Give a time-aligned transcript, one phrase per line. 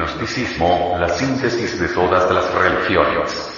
[0.00, 3.56] gnosticismo, la síntesis de todas las religiones.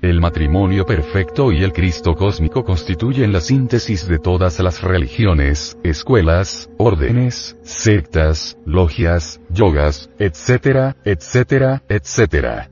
[0.00, 6.70] El matrimonio perfecto y el Cristo cósmico constituyen la síntesis de todas las religiones, escuelas,
[6.78, 12.70] órdenes, sectas, logias, yogas, etcétera, etcétera, etcétera.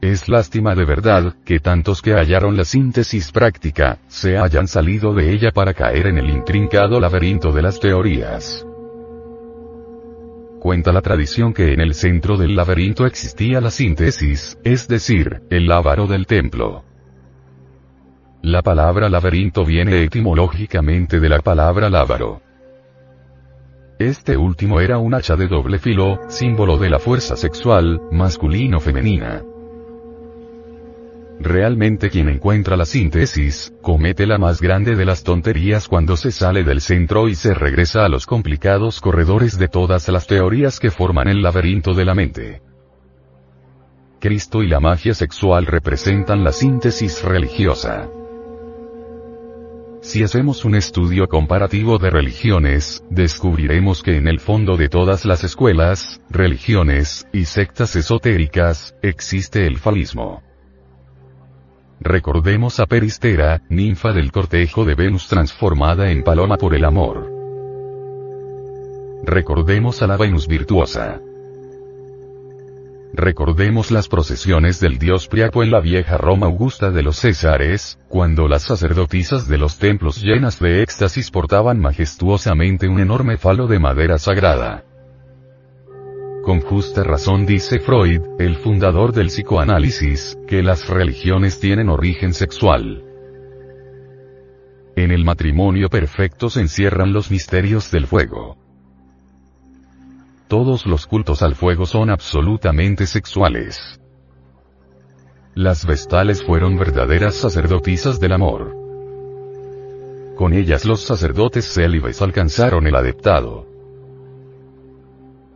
[0.00, 5.32] Es lástima de verdad, que tantos que hallaron la síntesis práctica, se hayan salido de
[5.32, 8.64] ella para caer en el intrincado laberinto de las teorías.
[10.60, 15.66] Cuenta la tradición que en el centro del laberinto existía la síntesis, es decir, el
[15.66, 16.84] lábaro del templo.
[18.42, 22.40] La palabra laberinto viene etimológicamente de la palabra lábaro.
[23.98, 29.42] Este último era un hacha de doble filo, símbolo de la fuerza sexual, masculino-femenina.
[31.40, 36.64] Realmente quien encuentra la síntesis, comete la más grande de las tonterías cuando se sale
[36.64, 41.28] del centro y se regresa a los complicados corredores de todas las teorías que forman
[41.28, 42.62] el laberinto de la mente.
[44.20, 48.08] Cristo y la magia sexual representan la síntesis religiosa.
[50.00, 55.44] Si hacemos un estudio comparativo de religiones, descubriremos que en el fondo de todas las
[55.44, 60.47] escuelas, religiones, y sectas esotéricas, existe el falismo.
[62.00, 67.28] Recordemos a Peristera, ninfa del cortejo de Venus transformada en paloma por el amor.
[69.24, 71.20] Recordemos a la Venus virtuosa.
[73.12, 78.46] Recordemos las procesiones del dios Priapo en la vieja Roma Augusta de los Césares, cuando
[78.46, 84.18] las sacerdotisas de los templos llenas de éxtasis portaban majestuosamente un enorme falo de madera
[84.18, 84.84] sagrada.
[86.42, 93.04] Con justa razón dice Freud, el fundador del psicoanálisis, que las religiones tienen origen sexual.
[94.96, 98.56] En el matrimonio perfecto se encierran los misterios del fuego.
[100.48, 104.00] Todos los cultos al fuego son absolutamente sexuales.
[105.54, 108.74] Las vestales fueron verdaderas sacerdotisas del amor.
[110.36, 113.67] Con ellas los sacerdotes célibes alcanzaron el adeptado.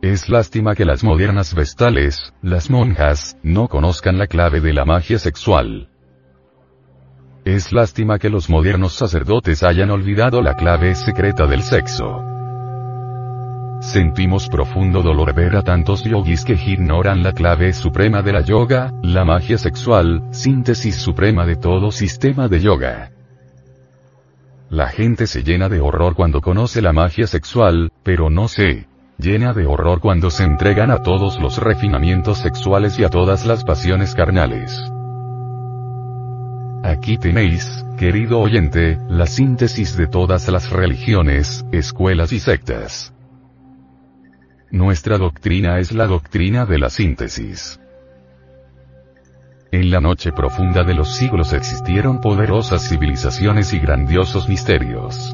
[0.03, 5.17] Es lástima que las modernas vestales, las monjas, no conozcan la clave de la magia
[5.17, 5.87] sexual.
[7.45, 12.21] Es lástima que los modernos sacerdotes hayan olvidado la clave secreta del sexo.
[13.79, 18.91] Sentimos profundo dolor ver a tantos yogis que ignoran la clave suprema de la yoga,
[19.03, 23.11] la magia sexual, síntesis suprema de todo sistema de yoga.
[24.69, 28.87] La gente se llena de horror cuando conoce la magia sexual, pero no sé,
[29.23, 33.63] llena de horror cuando se entregan a todos los refinamientos sexuales y a todas las
[33.63, 34.77] pasiones carnales.
[36.83, 43.13] Aquí tenéis, querido oyente, la síntesis de todas las religiones, escuelas y sectas.
[44.69, 47.79] Nuestra doctrina es la doctrina de la síntesis.
[49.71, 55.33] En la noche profunda de los siglos existieron poderosas civilizaciones y grandiosos misterios.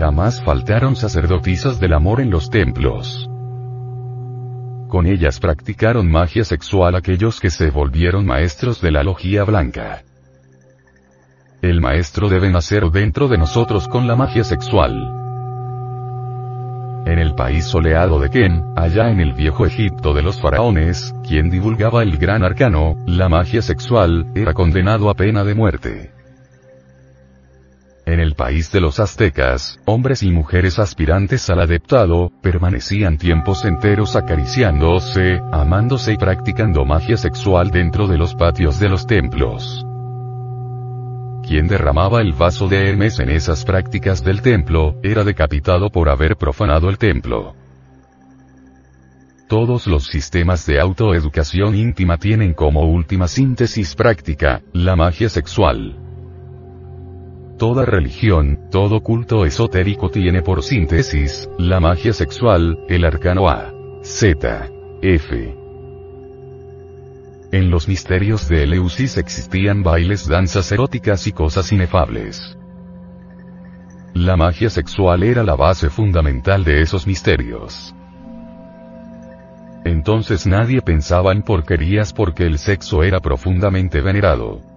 [0.00, 3.28] Jamás faltaron sacerdotisas del amor en los templos.
[4.88, 10.02] Con ellas practicaron magia sexual aquellos que se volvieron maestros de la logía blanca.
[11.60, 14.94] El maestro debe nacer dentro de nosotros con la magia sexual.
[17.04, 21.50] En el país soleado de Ken, allá en el viejo Egipto de los faraones, quien
[21.50, 26.19] divulgaba el gran arcano, la magia sexual, era condenado a pena de muerte.
[28.10, 34.16] En el país de los aztecas, hombres y mujeres aspirantes al adeptado, permanecían tiempos enteros
[34.16, 39.86] acariciándose, amándose y practicando magia sexual dentro de los patios de los templos.
[41.46, 46.34] Quien derramaba el vaso de Hermes en esas prácticas del templo, era decapitado por haber
[46.34, 47.54] profanado el templo.
[49.48, 56.09] Todos los sistemas de autoeducación íntima tienen como última síntesis práctica, la magia sexual.
[57.60, 63.70] Toda religión, todo culto esotérico tiene por síntesis, la magia sexual, el arcano A.
[64.00, 64.70] Z.
[65.02, 65.54] F.
[67.52, 72.56] En los misterios de Eleusis existían bailes, danzas eróticas y cosas inefables.
[74.14, 77.94] La magia sexual era la base fundamental de esos misterios.
[79.84, 84.69] Entonces nadie pensaba en porquerías porque el sexo era profundamente venerado.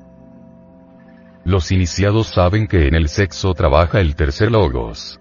[1.45, 5.19] Los iniciados saben que en el sexo trabaja el tercer logos.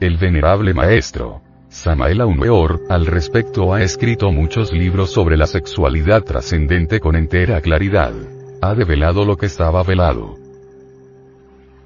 [0.00, 6.98] El venerable maestro, Samael Aumeor, al respecto ha escrito muchos libros sobre la sexualidad trascendente
[6.98, 8.12] con entera claridad.
[8.60, 10.36] Ha develado lo que estaba velado.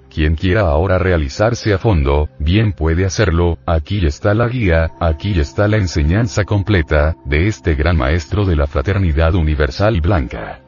[0.09, 5.69] quien quiera ahora realizarse a fondo, bien puede hacerlo, aquí está la guía, aquí está
[5.69, 10.66] la enseñanza completa, de este gran maestro de la fraternidad universal blanca.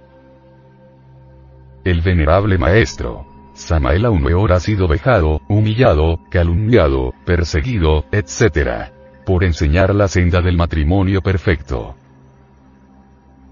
[1.84, 3.26] El venerable maestro.
[3.54, 8.92] Samael Aumeor ha sido vejado, humillado, calumniado, perseguido, etc.
[9.26, 11.96] Por enseñar la senda del matrimonio perfecto.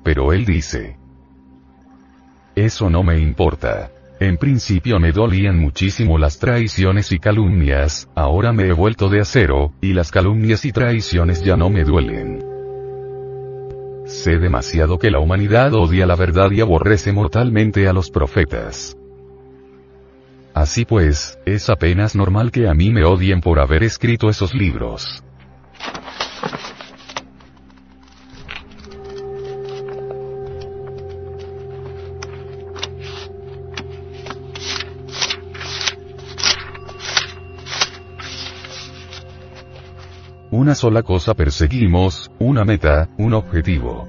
[0.02, 0.96] Pero él dice.
[2.54, 3.90] Eso no me importa.
[4.18, 9.72] En principio me dolían muchísimo las traiciones y calumnias, ahora me he vuelto de acero,
[9.82, 12.55] y las calumnias y traiciones ya no me duelen.
[14.06, 18.96] Sé demasiado que la humanidad odia la verdad y aborrece mortalmente a los profetas.
[20.54, 25.24] Así pues, es apenas normal que a mí me odien por haber escrito esos libros.
[40.56, 44.08] Una sola cosa perseguimos, una meta, un objetivo.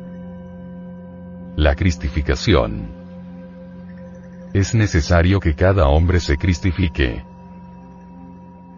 [1.57, 2.87] La cristificación.
[4.53, 7.21] Es necesario que cada hombre se cristifique.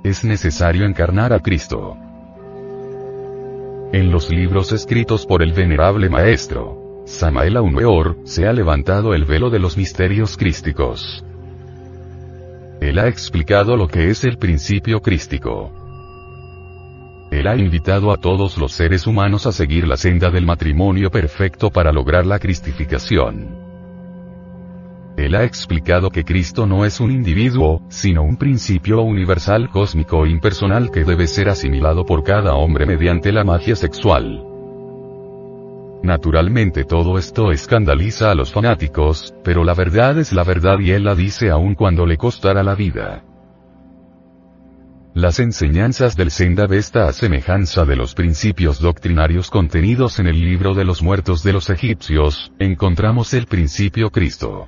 [0.03, 1.95] Es necesario encarnar a Cristo.
[3.93, 9.51] En los libros escritos por el venerable maestro, Samael Aumeor, se ha levantado el velo
[9.51, 11.23] de los misterios crísticos.
[12.81, 15.78] Él ha explicado lo que es el principio crístico.
[17.39, 21.69] Él ha invitado a todos los seres humanos a seguir la senda del matrimonio perfecto
[21.69, 23.55] para lograr la cristificación.
[25.15, 30.31] Él ha explicado que Cristo no es un individuo, sino un principio universal cósmico e
[30.31, 34.43] impersonal que debe ser asimilado por cada hombre mediante la magia sexual.
[36.03, 41.05] Naturalmente todo esto escandaliza a los fanáticos, pero la verdad es la verdad y él
[41.05, 43.23] la dice aun cuando le costará la vida.
[45.15, 50.75] Las enseñanzas del Senda Vesta a semejanza de los principios doctrinarios contenidos en el libro
[50.75, 54.67] de los muertos de los egipcios, encontramos el principio Cristo.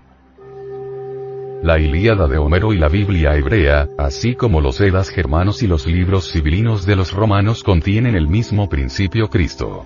[1.62, 5.86] La Ilíada de Homero y la Biblia hebrea, así como los Edas germanos y los
[5.86, 9.86] libros civilinos de los romanos contienen el mismo principio Cristo.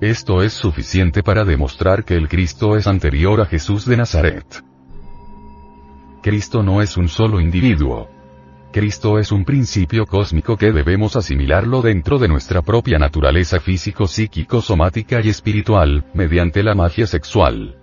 [0.00, 4.62] Esto es suficiente para demostrar que el Cristo es anterior a Jesús de Nazaret.
[6.22, 8.08] Cristo no es un solo individuo,
[8.74, 14.60] Cristo es un principio cósmico que debemos asimilarlo dentro de nuestra propia naturaleza físico, psíquico,
[14.60, 17.76] somática y espiritual, mediante la magia sexual.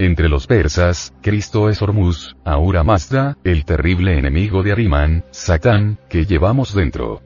[0.00, 6.24] Entre los persas, Cristo es Hormuz, Ahura Mazda, el terrible enemigo de Arimán, Satán, que
[6.24, 7.22] llevamos dentro.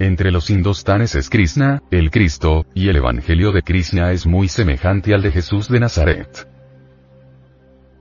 [0.00, 5.14] Entre los indostanes es Krishna, el Cristo, y el Evangelio de Krishna es muy semejante
[5.14, 6.55] al de Jesús de Nazaret.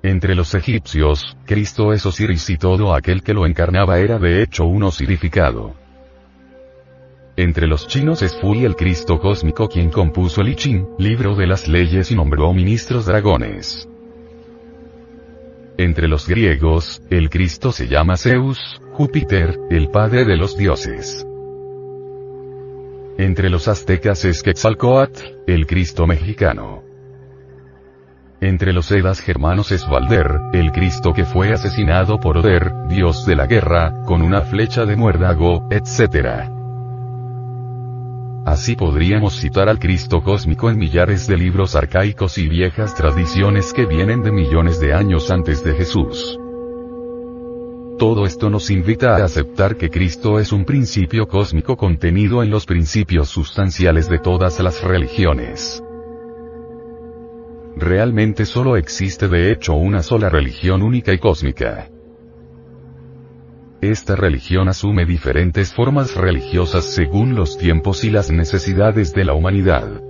[0.06, 4.66] Entre los egipcios, Cristo es Osiris y todo aquel que lo encarnaba era de hecho
[4.66, 5.74] un osirificado.
[7.36, 11.48] Entre los chinos es Fui el Cristo cósmico quien compuso el I Ching, libro de
[11.48, 13.90] las leyes y nombró ministros dragones.
[15.80, 21.26] Entre los griegos, el Cristo se llama Zeus, Júpiter, el padre de los dioses.
[23.18, 26.84] Entre los aztecas es Quetzalcoatl, el Cristo mexicano.
[28.42, 33.36] Entre los Edas germanos es Valder, el Cristo que fue asesinado por Oder, dios de
[33.36, 36.50] la guerra, con una flecha de muérdago, etc.
[38.46, 43.86] Así podríamos citar al Cristo cósmico en millares de libros arcaicos y viejas tradiciones que
[43.86, 46.38] vienen de millones de años antes de Jesús.
[47.98, 52.66] Todo esto nos invita a aceptar que Cristo es un principio cósmico contenido en los
[52.66, 55.82] principios sustanciales de todas las religiones.
[57.78, 61.90] Realmente solo existe de hecho una sola religión única y cósmica.
[63.82, 70.02] Esta religión asume diferentes formas religiosas según los tiempos y las necesidades de la humanidad.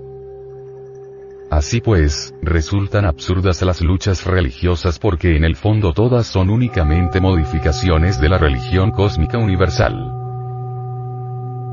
[1.49, 8.21] Así pues, resultan absurdas las luchas religiosas porque en el fondo todas son únicamente modificaciones
[8.21, 10.11] de la religión cósmica universal.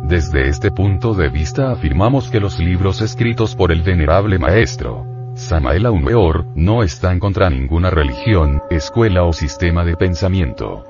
[0.04, 5.86] Desde este punto de vista afirmamos que los libros escritos por el venerable maestro, Samael
[5.86, 10.84] Aumeor, no están contra ninguna religión, escuela o sistema de pensamiento.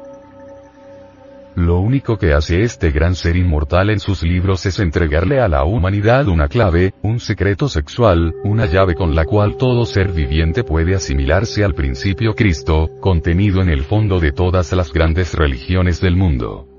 [1.55, 5.65] Lo único que hace este gran ser inmortal en sus libros es entregarle a la
[5.65, 10.95] humanidad una clave, un secreto sexual, una llave con la cual todo ser viviente puede
[10.95, 16.72] asimilarse al principio Cristo, contenido en el fondo de todas las grandes religiones del mundo.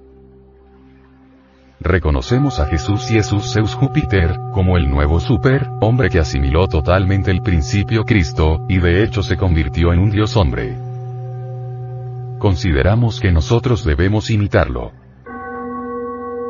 [1.83, 7.41] Reconocemos a Jesús Jesús Zeus Júpiter, como el nuevo super, hombre que asimiló totalmente el
[7.41, 10.77] principio Cristo, y de hecho se convirtió en un Dios hombre.
[12.39, 14.91] Consideramos que nosotros debemos imitarlo.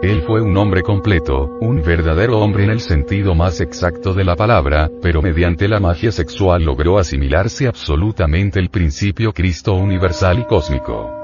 [0.01, 4.35] Él fue un hombre completo, un verdadero hombre en el sentido más exacto de la
[4.35, 11.22] palabra, pero mediante la magia sexual logró asimilarse absolutamente el principio Cristo universal y cósmico.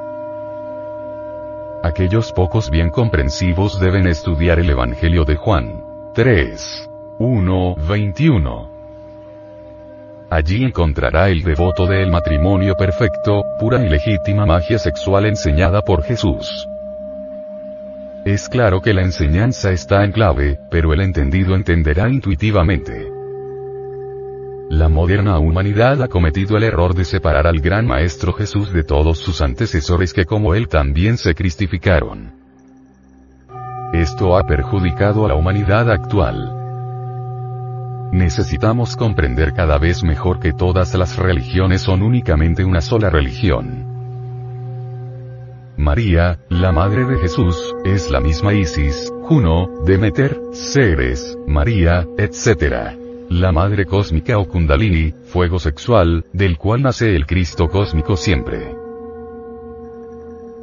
[1.82, 5.82] Aquellos pocos bien comprensivos deben estudiar el Evangelio de Juan.
[6.14, 6.90] 3.
[7.20, 8.72] 1, 21.
[10.30, 16.68] Allí encontrará el devoto del matrimonio perfecto, pura y legítima magia sexual enseñada por Jesús.
[18.26, 23.19] Es claro que la enseñanza está en clave, pero el entendido entenderá intuitivamente.
[24.70, 29.18] La moderna humanidad ha cometido el error de separar al gran Maestro Jesús de todos
[29.18, 32.32] sus antecesores que como él también se cristificaron.
[33.94, 36.54] Esto ha perjudicado a la humanidad actual.
[38.12, 43.88] Necesitamos comprender cada vez mejor que todas las religiones son únicamente una sola religión.
[45.78, 52.99] María, la madre de Jesús, es la misma Isis, Juno, Demeter, Ceres, María, etc.
[53.30, 58.76] La madre cósmica o Kundalini, fuego sexual, del cual nace el Cristo cósmico siempre.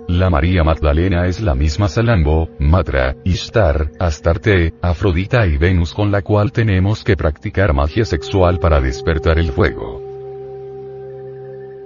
[0.08, 6.22] La María Magdalena es la misma Salambo, Matra, Ishtar, Astarte, Afrodita y Venus con la
[6.22, 10.05] cual tenemos que practicar magia sexual para despertar el fuego.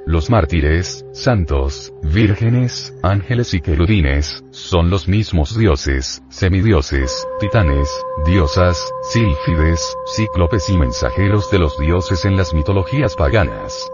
[0.07, 7.89] Los mártires, santos, vírgenes, ángeles y querubines, son los mismos dioses, semidioses, titanes,
[8.25, 13.91] diosas, sílfides, cíclopes y mensajeros de los dioses en las mitologías paganas.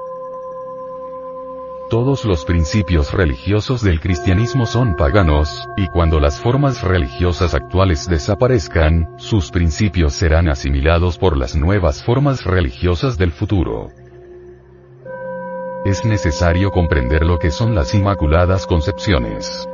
[1.91, 9.09] Todos los principios religiosos del cristianismo son paganos, y cuando las formas religiosas actuales desaparezcan,
[9.19, 13.91] sus principios serán asimilados por las nuevas formas religiosas del futuro
[15.89, 19.69] es necesario comprender lo que son las Inmaculadas Concepciones.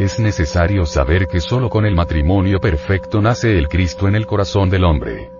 [0.00, 4.68] Es necesario saber que solo con el matrimonio perfecto nace el Cristo en el corazón
[4.68, 5.30] del hombre.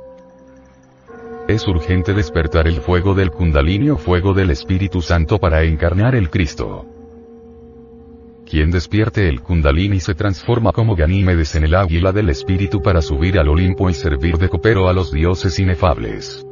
[1.49, 6.31] Es urgente despertar el fuego del Kundalini o fuego del Espíritu Santo para encarnar el
[6.31, 6.87] Cristo.
[8.49, 13.37] Quien despierte el Kundalini se transforma como Ganímedes en el águila del Espíritu para subir
[13.41, 16.47] al Olimpo y servir de copero a los dioses inefables.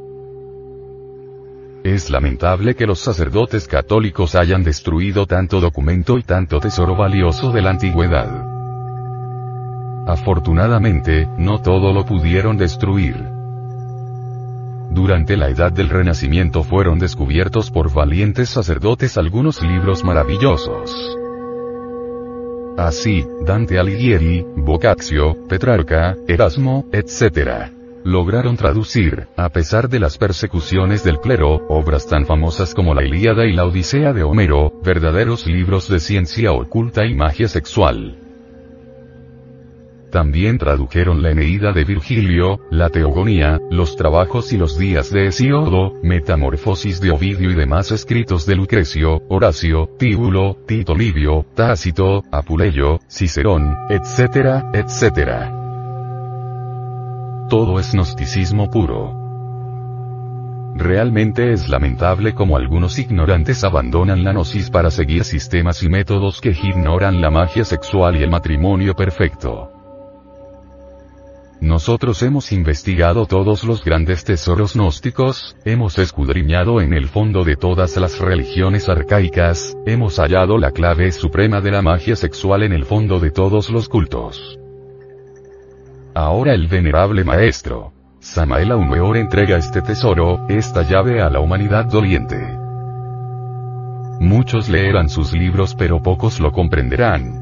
[1.85, 7.61] Es lamentable que los sacerdotes católicos hayan destruido tanto documento y tanto tesoro valioso de
[7.61, 8.43] la antigüedad.
[10.07, 13.15] Afortunadamente, no todo lo pudieron destruir.
[14.89, 21.15] Durante la Edad del Renacimiento fueron descubiertos por valientes sacerdotes algunos libros maravillosos.
[22.79, 31.19] Así, Dante Alighieri, Boccaccio, Petrarca, Erasmo, etc lograron traducir, a pesar de las persecuciones del
[31.19, 35.99] clero, obras tan famosas como la Ilíada y la Odisea de Homero, verdaderos libros de
[35.99, 38.19] ciencia oculta y magia sexual.
[40.11, 45.93] También tradujeron la Eneida de Virgilio, la Teogonía, los trabajos y los días de Hesiodo,
[46.03, 53.75] Metamorfosis de Ovidio y demás escritos de Lucrecio, Horacio, Tíbulo, Tito Livio, Tácito, Apuleyo, Cicerón,
[53.89, 55.64] etc., etc.
[57.49, 59.13] Todo es gnosticismo puro.
[60.75, 66.49] Realmente es lamentable como algunos ignorantes abandonan la gnosis para seguir sistemas y métodos que
[66.49, 69.71] ignoran la magia sexual y el matrimonio perfecto.
[71.61, 77.95] Nosotros hemos investigado todos los grandes tesoros gnósticos, hemos escudriñado en el fondo de todas
[77.97, 83.19] las religiones arcaicas, hemos hallado la clave suprema de la magia sexual en el fondo
[83.19, 84.59] de todos los cultos.
[86.17, 87.91] Ahora el venerable maestro,
[88.21, 92.37] Samael Aumeor entrega este tesoro, esta llave a la humanidad doliente.
[94.21, 97.33] Muchos leerán sus libros pero pocos lo comprenderán.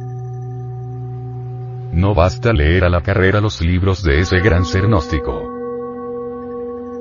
[1.92, 5.40] No basta leer a la carrera los libros de ese gran ser gnóstico.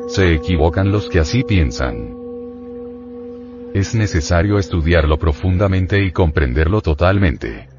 [0.08, 2.14] Se equivocan los que así piensan.
[3.72, 7.71] Es necesario estudiarlo profundamente y comprenderlo totalmente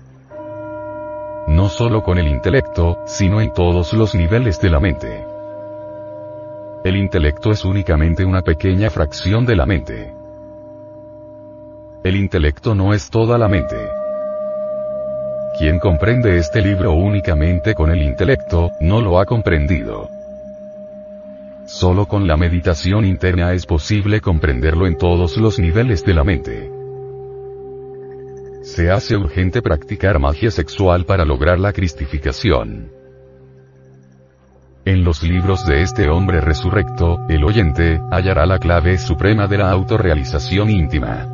[1.47, 5.25] no solo con el intelecto, sino en todos los niveles de la mente.
[6.83, 10.13] El intelecto es únicamente una pequeña fracción de la mente.
[12.03, 13.77] El intelecto no es toda la mente.
[15.57, 20.09] Quien comprende este libro únicamente con el intelecto, no lo ha comprendido.
[21.65, 26.82] Solo con la meditación interna es posible comprenderlo en todos los niveles de la mente.
[28.63, 32.89] Se hace urgente practicar magia sexual para lograr la cristificación.
[34.85, 39.69] En los libros de este hombre resurrecto, el oyente, hallará la clave suprema de la
[39.69, 41.27] autorrealización íntima.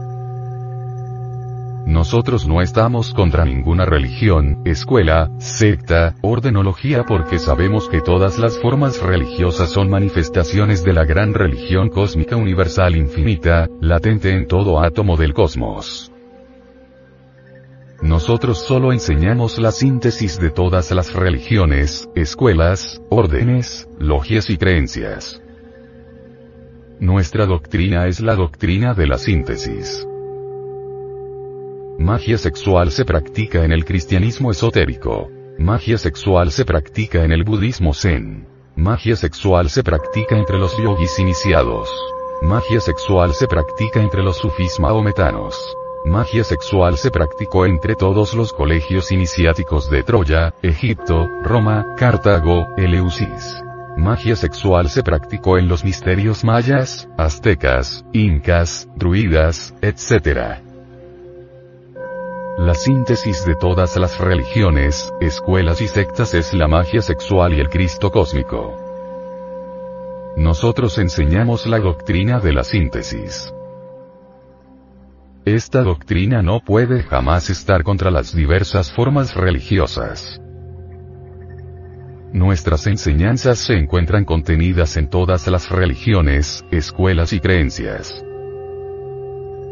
[1.85, 8.99] Nosotros no estamos contra ninguna religión, escuela, secta, ordenología porque sabemos que todas las formas
[9.03, 15.35] religiosas son manifestaciones de la gran religión cósmica universal infinita, latente en todo átomo del
[15.35, 16.11] cosmos.
[18.01, 25.41] Nosotros solo enseñamos la síntesis de todas las religiones, escuelas, órdenes, logias y creencias.
[27.01, 30.07] Nuestra doctrina es la doctrina de la síntesis.
[31.97, 35.29] Magia sexual se practica en el cristianismo esotérico.
[35.57, 38.47] Magia sexual se practica en el budismo zen.
[38.77, 41.89] Magia sexual se practica entre los yogis iniciados.
[42.41, 45.57] Magia sexual se practica entre los sufis maometanos.
[46.05, 53.61] Magia sexual se practicó entre todos los colegios iniciáticos de Troya, Egipto, Roma, Cartago, Eleusis.
[53.97, 60.61] Magia sexual se practicó en los misterios mayas, aztecas, incas, druidas, etc.
[62.57, 67.69] La síntesis de todas las religiones, escuelas y sectas es la magia sexual y el
[67.69, 68.73] Cristo cósmico.
[70.37, 73.53] Nosotros enseñamos la doctrina de la síntesis.
[75.55, 80.39] Esta doctrina no puede jamás estar contra las diversas formas religiosas.
[82.31, 88.23] Nuestras enseñanzas se encuentran contenidas en todas las religiones, escuelas y creencias.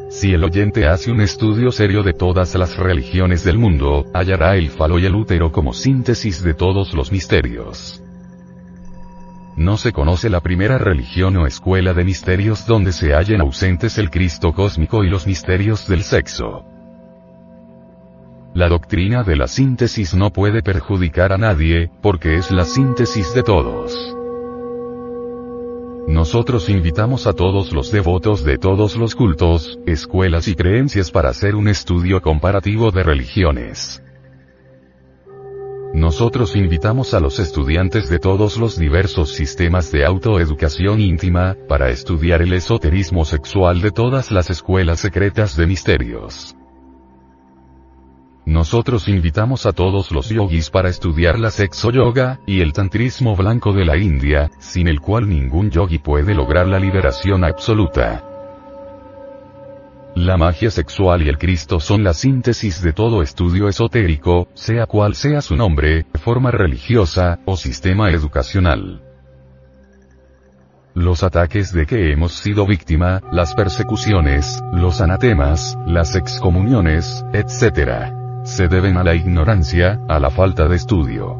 [0.09, 4.71] Si el oyente hace un estudio serio de todas las religiones del mundo, hallará el
[4.71, 8.01] falo y el útero como síntesis de todos los misterios.
[9.57, 14.11] No se conoce la primera religión o escuela de misterios donde se hallen ausentes el
[14.11, 16.63] Cristo cósmico y los misterios del sexo.
[18.53, 23.41] La doctrina de la síntesis no puede perjudicar a nadie, porque es la síntesis de
[23.41, 24.15] todos.
[26.07, 31.55] Nosotros invitamos a todos los devotos de todos los cultos, escuelas y creencias para hacer
[31.55, 34.03] un estudio comparativo de religiones.
[35.93, 42.41] Nosotros invitamos a los estudiantes de todos los diversos sistemas de autoeducación íntima, para estudiar
[42.41, 46.55] el esoterismo sexual de todas las escuelas secretas de misterios.
[48.45, 53.73] Nosotros invitamos a todos los yogis para estudiar la sexo yoga, y el tantrismo blanco
[53.73, 58.36] de la India, sin el cual ningún yogi puede lograr la liberación absoluta.
[60.17, 65.13] La magia sexual y el Cristo son la síntesis de todo estudio esotérico, sea cual
[65.13, 69.03] sea su nombre, forma religiosa, o sistema educacional.
[70.95, 78.11] Los ataques de que hemos sido víctima, las persecuciones, los anatemas, las excomuniones, etc
[78.43, 81.37] se deben a la ignorancia, a la falta de estudio.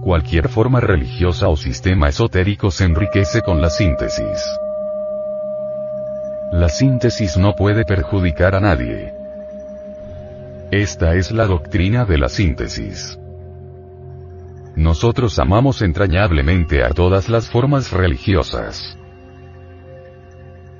[0.00, 4.42] Cualquier forma religiosa o sistema esotérico se enriquece con la síntesis.
[6.52, 9.14] La síntesis no puede perjudicar a nadie.
[10.70, 13.18] Esta es la doctrina de la síntesis.
[14.76, 18.98] Nosotros amamos entrañablemente a todas las formas religiosas.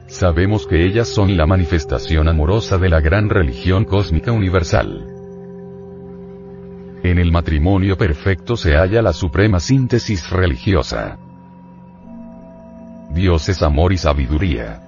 [0.08, 5.06] Sabemos que ellas son la manifestación amorosa de la gran religión cósmica universal.
[7.02, 11.16] En el matrimonio perfecto se halla la suprema síntesis religiosa.
[13.08, 14.81] Dios es amor y sabiduría.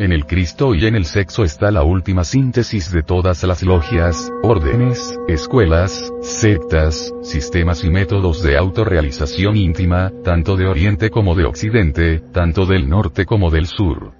[0.00, 4.32] En el Cristo y en el sexo está la última síntesis de todas las logias,
[4.42, 12.22] órdenes, escuelas, sectas, sistemas y métodos de autorrealización íntima, tanto de Oriente como de Occidente,
[12.32, 14.19] tanto del norte como del sur.